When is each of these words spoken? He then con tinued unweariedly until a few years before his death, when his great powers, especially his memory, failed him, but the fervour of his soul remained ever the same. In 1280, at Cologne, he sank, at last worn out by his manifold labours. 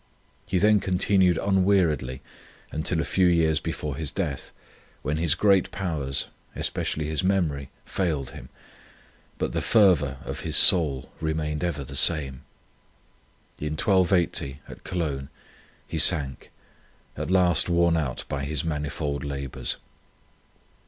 He 0.47 0.57
then 0.57 0.79
con 0.79 0.97
tinued 0.97 1.37
unweariedly 1.37 2.23
until 2.71 2.99
a 3.01 3.05
few 3.05 3.27
years 3.27 3.59
before 3.59 3.95
his 3.97 4.09
death, 4.09 4.49
when 5.03 5.17
his 5.17 5.35
great 5.35 5.69
powers, 5.69 6.25
especially 6.55 7.05
his 7.05 7.23
memory, 7.23 7.69
failed 7.85 8.31
him, 8.31 8.49
but 9.37 9.51
the 9.53 9.61
fervour 9.61 10.17
of 10.25 10.39
his 10.39 10.57
soul 10.57 11.11
remained 11.21 11.63
ever 11.63 11.83
the 11.83 11.95
same. 11.95 12.41
In 13.59 13.73
1280, 13.73 14.61
at 14.67 14.83
Cologne, 14.83 15.29
he 15.87 15.99
sank, 15.99 16.49
at 17.15 17.29
last 17.29 17.69
worn 17.69 17.95
out 17.95 18.25
by 18.27 18.43
his 18.45 18.63
manifold 18.63 19.23
labours. 19.23 19.77